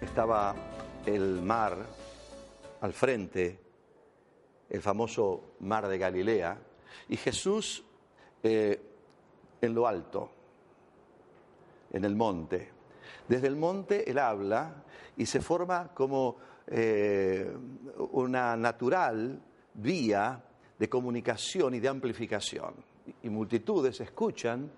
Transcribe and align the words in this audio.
Estaba 0.00 0.54
el 1.04 1.42
mar 1.42 1.76
al 2.80 2.92
frente, 2.92 3.58
el 4.70 4.80
famoso 4.80 5.54
mar 5.60 5.86
de 5.88 5.98
Galilea, 5.98 6.58
y 7.08 7.16
Jesús 7.16 7.84
eh, 8.42 8.80
en 9.60 9.74
lo 9.74 9.86
alto, 9.86 10.30
en 11.92 12.04
el 12.04 12.16
monte. 12.16 12.70
Desde 13.28 13.46
el 13.46 13.56
monte 13.56 14.10
él 14.10 14.18
habla 14.18 14.82
y 15.16 15.26
se 15.26 15.40
forma 15.40 15.92
como 15.92 16.36
eh, 16.66 17.52
una 18.12 18.56
natural 18.56 19.40
vía 19.74 20.42
de 20.78 20.88
comunicación 20.88 21.74
y 21.74 21.80
de 21.80 21.88
amplificación. 21.88 22.74
Y 23.22 23.28
multitudes 23.28 24.00
escuchan 24.00 24.70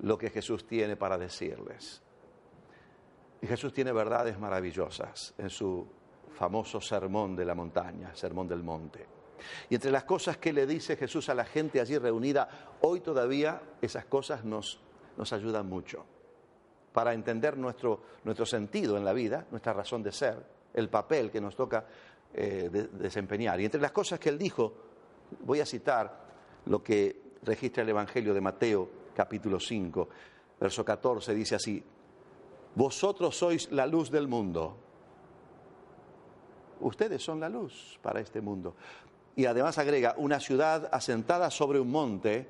lo 0.00 0.18
que 0.18 0.30
Jesús 0.30 0.66
tiene 0.66 0.96
para 0.96 1.16
decirles. 1.16 2.02
Y 3.42 3.46
Jesús 3.46 3.72
tiene 3.72 3.92
verdades 3.92 4.38
maravillosas 4.38 5.34
en 5.38 5.50
su 5.50 5.86
famoso 6.34 6.80
sermón 6.80 7.34
de 7.36 7.44
la 7.44 7.54
montaña, 7.54 8.14
sermón 8.14 8.48
del 8.48 8.62
monte. 8.62 9.06
Y 9.70 9.74
entre 9.76 9.90
las 9.90 10.04
cosas 10.04 10.36
que 10.36 10.52
le 10.52 10.66
dice 10.66 10.96
Jesús 10.96 11.28
a 11.30 11.34
la 11.34 11.44
gente 11.44 11.80
allí 11.80 11.96
reunida, 11.96 12.76
hoy 12.82 13.00
todavía 13.00 13.60
esas 13.80 14.04
cosas 14.04 14.44
nos, 14.44 14.80
nos 15.16 15.32
ayudan 15.32 15.66
mucho 15.68 16.04
para 16.92 17.14
entender 17.14 17.56
nuestro, 17.56 18.02
nuestro 18.24 18.44
sentido 18.44 18.96
en 18.96 19.04
la 19.04 19.12
vida, 19.12 19.46
nuestra 19.50 19.72
razón 19.72 20.02
de 20.02 20.12
ser, 20.12 20.44
el 20.74 20.88
papel 20.90 21.30
que 21.30 21.40
nos 21.40 21.56
toca 21.56 21.86
eh, 22.34 22.68
de- 22.70 22.88
desempeñar. 22.88 23.58
Y 23.60 23.64
entre 23.64 23.80
las 23.80 23.92
cosas 23.92 24.18
que 24.18 24.28
él 24.28 24.36
dijo, 24.38 24.74
voy 25.40 25.60
a 25.60 25.66
citar 25.66 26.26
lo 26.66 26.82
que 26.82 27.22
registra 27.42 27.82
el 27.82 27.88
Evangelio 27.88 28.34
de 28.34 28.40
Mateo, 28.40 28.88
capítulo 29.14 29.58
5, 29.58 30.08
verso 30.60 30.84
14, 30.84 31.34
dice 31.34 31.54
así, 31.54 31.82
vosotros 32.74 33.36
sois 33.36 33.70
la 33.72 33.86
luz 33.86 34.10
del 34.10 34.28
mundo. 34.28 34.76
Ustedes 36.80 37.22
son 37.22 37.40
la 37.40 37.48
luz 37.48 37.98
para 38.02 38.20
este 38.20 38.40
mundo. 38.40 38.74
Y 39.36 39.46
además 39.46 39.78
agrega, 39.78 40.14
una 40.18 40.40
ciudad 40.40 40.88
asentada 40.92 41.50
sobre 41.50 41.80
un 41.80 41.90
monte 41.90 42.48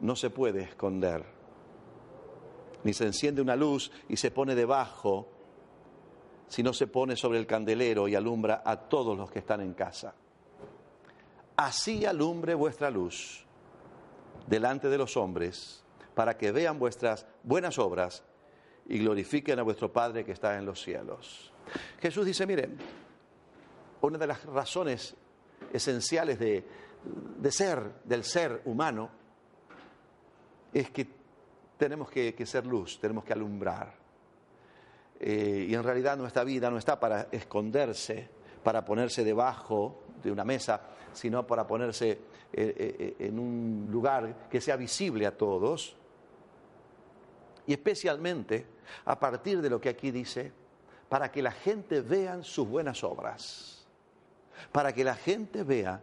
no 0.00 0.16
se 0.16 0.30
puede 0.30 0.62
esconder. 0.62 1.24
Ni 2.84 2.92
se 2.92 3.06
enciende 3.06 3.42
una 3.42 3.56
luz 3.56 3.90
y 4.08 4.16
se 4.16 4.30
pone 4.30 4.54
debajo, 4.54 5.28
sino 6.48 6.72
se 6.72 6.86
pone 6.86 7.16
sobre 7.16 7.38
el 7.38 7.46
candelero 7.46 8.06
y 8.06 8.14
alumbra 8.14 8.62
a 8.64 8.76
todos 8.76 9.16
los 9.16 9.30
que 9.30 9.40
están 9.40 9.60
en 9.60 9.74
casa. 9.74 10.14
Así 11.56 12.04
alumbre 12.04 12.54
vuestra 12.54 12.90
luz 12.90 13.44
delante 14.46 14.88
de 14.88 14.98
los 14.98 15.16
hombres, 15.16 15.82
para 16.14 16.36
que 16.36 16.52
vean 16.52 16.78
vuestras 16.78 17.26
buenas 17.42 17.78
obras 17.78 18.22
y 18.88 18.98
glorifiquen 18.98 19.58
a 19.58 19.62
vuestro 19.62 19.92
Padre 19.92 20.24
que 20.24 20.32
está 20.32 20.56
en 20.56 20.66
los 20.66 20.80
cielos. 20.80 21.52
Jesús 22.00 22.24
dice, 22.24 22.46
miren, 22.46 22.76
una 24.02 24.18
de 24.18 24.26
las 24.26 24.44
razones 24.44 25.14
esenciales 25.72 26.38
de, 26.38 26.64
de 27.38 27.52
ser, 27.52 28.02
del 28.04 28.24
ser 28.24 28.62
humano, 28.64 29.10
es 30.72 30.90
que 30.90 31.06
tenemos 31.76 32.10
que, 32.10 32.34
que 32.34 32.46
ser 32.46 32.66
luz, 32.66 32.98
tenemos 33.00 33.24
que 33.24 33.32
alumbrar. 33.32 33.94
Eh, 35.18 35.66
y 35.68 35.74
en 35.74 35.82
realidad 35.82 36.16
nuestra 36.16 36.44
vida 36.44 36.70
no 36.70 36.78
está 36.78 37.00
para 37.00 37.28
esconderse, 37.30 38.28
para 38.62 38.84
ponerse 38.84 39.24
debajo 39.24 40.02
de 40.22 40.30
una 40.30 40.44
mesa, 40.44 40.82
sino 41.12 41.46
para 41.46 41.66
ponerse 41.66 42.10
eh, 42.10 42.18
eh, 42.52 43.16
en 43.20 43.38
un 43.38 43.88
lugar 43.90 44.48
que 44.50 44.60
sea 44.60 44.76
visible 44.76 45.26
a 45.26 45.36
todos. 45.36 45.96
Y 47.66 47.72
especialmente 47.72 48.66
a 49.04 49.18
partir 49.18 49.60
de 49.60 49.70
lo 49.70 49.80
que 49.80 49.88
aquí 49.88 50.10
dice, 50.10 50.52
para 51.08 51.30
que 51.30 51.42
la 51.42 51.52
gente 51.52 52.00
vean 52.00 52.44
sus 52.44 52.68
buenas 52.68 53.02
obras. 53.04 53.86
Para 54.72 54.92
que 54.92 55.04
la 55.04 55.14
gente 55.14 55.62
vea 55.62 56.00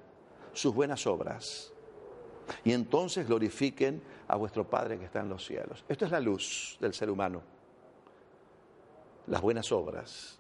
sus 0.54 0.74
buenas 0.74 1.06
obras. 1.08 1.72
Y 2.64 2.74
entonces 2.74 3.28
glorifiquen 3.28 4.02
a 4.28 4.36
vuestro 4.36 4.68
Padre 4.70 4.98
que 5.00 5.06
está 5.06 5.22
en 5.22 5.30
los 5.30 5.46
cielos. 5.46 5.84
Esto 5.88 6.06
es 6.06 6.12
la 6.12 6.20
luz 6.20 6.78
del 6.80 6.94
ser 6.94 7.10
humano. 7.10 7.42
Las 9.28 9.42
buenas 9.42 9.72
obras. 9.72 10.40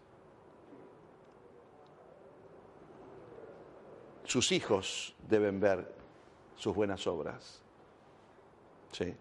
Sus 4.25 4.51
hijos 4.51 5.16
deben 5.28 5.59
ver 5.59 5.94
sus 6.55 6.73
buenas 6.75 7.05
obras. 7.07 7.61
Sí. 8.91 9.13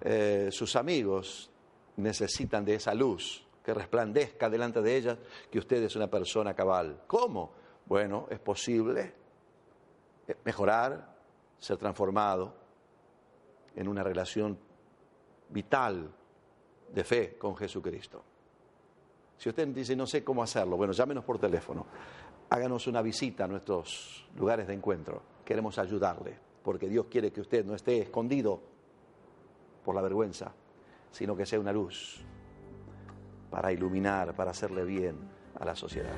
Eh, 0.00 0.48
sus 0.50 0.76
amigos 0.76 1.50
necesitan 1.96 2.64
de 2.64 2.74
esa 2.74 2.94
luz 2.94 3.44
que 3.62 3.74
resplandezca 3.74 4.48
delante 4.48 4.80
de 4.80 4.96
ellas 4.96 5.18
que 5.50 5.58
usted 5.58 5.82
es 5.82 5.96
una 5.96 6.08
persona 6.08 6.54
cabal. 6.54 7.02
¿Cómo? 7.06 7.52
Bueno, 7.86 8.26
es 8.30 8.38
posible 8.38 9.14
eh, 10.26 10.36
mejorar, 10.44 11.16
ser 11.58 11.76
transformado 11.76 12.54
en 13.74 13.88
una 13.88 14.02
relación 14.02 14.58
vital 15.50 16.10
de 16.92 17.04
fe 17.04 17.36
con 17.36 17.56
Jesucristo. 17.56 18.22
Si 19.36 19.48
usted 19.48 19.68
dice, 19.68 19.94
no 19.94 20.06
sé 20.06 20.24
cómo 20.24 20.42
hacerlo, 20.42 20.76
bueno, 20.76 20.92
llámenos 20.92 21.24
por 21.24 21.38
teléfono, 21.38 21.86
háganos 22.50 22.86
una 22.86 23.02
visita 23.02 23.44
a 23.44 23.48
nuestros 23.48 24.26
lugares 24.36 24.66
de 24.66 24.74
encuentro. 24.74 25.22
Queremos 25.44 25.78
ayudarle, 25.78 26.38
porque 26.62 26.88
Dios 26.88 27.06
quiere 27.10 27.30
que 27.30 27.40
usted 27.40 27.64
no 27.64 27.74
esté 27.74 27.98
escondido 27.98 28.60
por 29.88 29.94
la 29.94 30.02
vergüenza, 30.02 30.52
sino 31.10 31.34
que 31.34 31.46
sea 31.46 31.58
una 31.58 31.72
luz 31.72 32.20
para 33.50 33.72
iluminar, 33.72 34.34
para 34.36 34.50
hacerle 34.50 34.84
bien 34.84 35.16
a 35.58 35.64
la 35.64 35.74
sociedad. 35.74 36.12